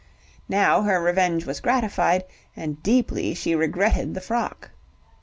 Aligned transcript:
Now 0.49 0.81
her 0.81 0.99
revenge 0.99 1.45
was 1.45 1.59
gratified, 1.59 2.23
and 2.55 2.81
deeply 2.81 3.35
she 3.35 3.53
regretted 3.53 4.15
the 4.15 4.21
frock. 4.21 4.71